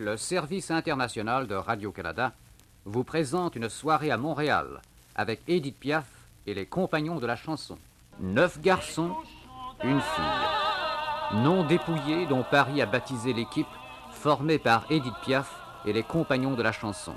le 0.00 0.16
service 0.16 0.70
international 0.70 1.46
de 1.46 1.54
Radio-Canada 1.54 2.32
vous 2.86 3.04
présente 3.04 3.54
une 3.54 3.68
soirée 3.68 4.10
à 4.10 4.16
Montréal 4.16 4.80
avec 5.14 5.42
Edith 5.46 5.78
Piaf 5.78 6.06
et 6.46 6.54
les 6.54 6.64
compagnons 6.64 7.18
de 7.18 7.26
la 7.26 7.36
chanson. 7.36 7.76
Neuf 8.18 8.58
garçons, 8.62 9.14
une 9.84 10.00
fille. 10.00 11.34
Nom 11.42 11.64
dépouillé 11.64 12.26
dont 12.26 12.42
Paris 12.50 12.80
a 12.80 12.86
baptisé 12.86 13.34
l'équipe 13.34 13.66
formée 14.10 14.58
par 14.58 14.86
Edith 14.88 15.12
Piaf 15.22 15.54
et 15.84 15.92
les 15.92 16.02
compagnons 16.02 16.54
de 16.54 16.62
la 16.62 16.72
chanson. 16.72 17.14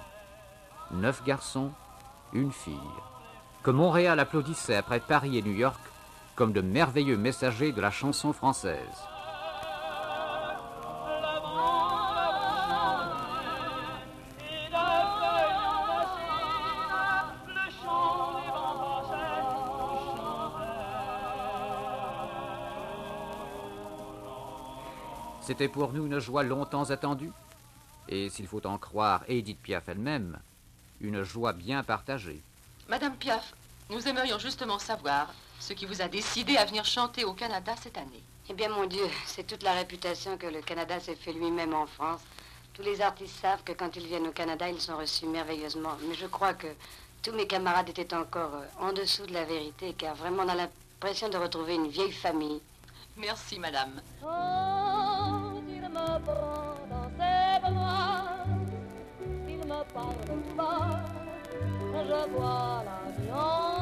Neuf 0.91 1.23
garçons, 1.23 1.71
une 2.33 2.51
fille. 2.51 2.73
Que 3.63 3.71
Montréal 3.71 4.19
applaudissait 4.19 4.75
après 4.75 4.99
Paris 4.99 5.37
et 5.37 5.41
New 5.41 5.55
York 5.55 5.79
comme 6.35 6.51
de 6.51 6.59
merveilleux 6.59 7.17
messagers 7.17 7.71
de 7.71 7.79
la 7.79 7.91
chanson 7.91 8.33
française. 8.33 9.07
C'était 25.45 25.67
pour 25.67 25.91
nous 25.91 26.05
une 26.05 26.19
joie 26.19 26.43
longtemps 26.43 26.89
attendue, 26.89 27.31
et 28.07 28.29
s'il 28.29 28.47
faut 28.47 28.65
en 28.65 28.77
croire 28.77 29.23
Edith 29.27 29.61
Piaf 29.61 29.89
elle-même, 29.89 30.39
une 31.01 31.23
joie 31.23 31.51
bien 31.51 31.83
partagée. 31.83 32.41
Madame 32.87 33.17
Piaf, 33.17 33.53
nous 33.89 34.07
aimerions 34.07 34.39
justement 34.39 34.79
savoir 34.79 35.33
ce 35.59 35.73
qui 35.73 35.85
vous 35.85 36.01
a 36.01 36.07
décidé 36.07 36.55
à 36.55 36.63
venir 36.63 36.85
chanter 36.85 37.25
au 37.25 37.33
Canada 37.33 37.73
cette 37.81 37.97
année. 37.97 38.23
Eh 38.49 38.53
bien, 38.53 38.69
mon 38.69 38.85
Dieu, 38.85 39.05
c'est 39.25 39.45
toute 39.45 39.63
la 39.63 39.73
réputation 39.73 40.37
que 40.37 40.47
le 40.47 40.61
Canada 40.61 40.99
s'est 41.01 41.15
fait 41.15 41.33
lui-même 41.33 41.73
en 41.73 41.87
France. 41.87 42.21
Tous 42.73 42.81
les 42.81 43.01
artistes 43.01 43.41
savent 43.41 43.63
que 43.63 43.73
quand 43.73 43.95
ils 43.97 44.07
viennent 44.07 44.27
au 44.27 44.31
Canada, 44.31 44.69
ils 44.69 44.81
sont 44.81 44.97
reçus 44.97 45.25
merveilleusement. 45.25 45.97
Mais 46.07 46.15
je 46.15 46.25
crois 46.25 46.53
que 46.53 46.67
tous 47.21 47.33
mes 47.33 47.47
camarades 47.47 47.89
étaient 47.89 48.13
encore 48.13 48.55
euh, 48.55 48.87
en 48.87 48.93
dessous 48.93 49.25
de 49.25 49.33
la 49.33 49.43
vérité, 49.43 49.93
car 49.97 50.15
vraiment 50.15 50.43
on 50.43 50.49
a 50.49 50.55
l'impression 50.55 51.27
de 51.29 51.37
retrouver 51.37 51.75
une 51.75 51.89
vieille 51.89 52.11
famille. 52.13 52.61
Merci, 53.17 53.59
madame. 53.59 54.01
Quand 54.21 54.92
il 55.83 55.89
me 55.89 56.19
prend 56.25 56.75
dans 56.89 57.09
ses 57.17 57.59
bras, 57.61 58.45
s'il 59.45 59.57
me 59.57 59.83
parle 59.93 60.41
pas, 60.55 60.99
je 61.93 62.31
vois 62.31 62.83
la 62.85 63.35
en 63.35 63.72